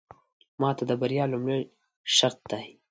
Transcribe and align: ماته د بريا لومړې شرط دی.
ماته 0.61 0.83
د 0.87 0.91
بريا 1.01 1.23
لومړې 1.33 1.59
شرط 2.17 2.39
دی. 2.51 2.65